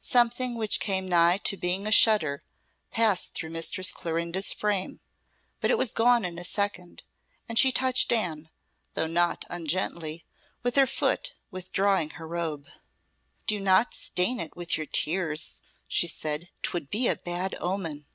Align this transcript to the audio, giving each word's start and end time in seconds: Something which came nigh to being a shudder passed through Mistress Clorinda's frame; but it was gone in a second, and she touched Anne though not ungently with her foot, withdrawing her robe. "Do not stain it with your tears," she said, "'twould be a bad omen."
Something 0.00 0.54
which 0.56 0.80
came 0.80 1.06
nigh 1.06 1.36
to 1.36 1.58
being 1.58 1.86
a 1.86 1.92
shudder 1.92 2.42
passed 2.90 3.34
through 3.34 3.50
Mistress 3.50 3.92
Clorinda's 3.92 4.54
frame; 4.54 5.00
but 5.60 5.70
it 5.70 5.76
was 5.76 5.92
gone 5.92 6.24
in 6.24 6.38
a 6.38 6.44
second, 6.44 7.02
and 7.46 7.58
she 7.58 7.70
touched 7.70 8.10
Anne 8.10 8.48
though 8.94 9.06
not 9.06 9.44
ungently 9.50 10.24
with 10.62 10.76
her 10.76 10.86
foot, 10.86 11.34
withdrawing 11.50 12.08
her 12.16 12.26
robe. 12.26 12.64
"Do 13.46 13.60
not 13.60 13.92
stain 13.92 14.40
it 14.40 14.56
with 14.56 14.78
your 14.78 14.86
tears," 14.86 15.60
she 15.86 16.06
said, 16.06 16.48
"'twould 16.62 16.88
be 16.88 17.06
a 17.06 17.14
bad 17.16 17.54
omen." 17.60 18.06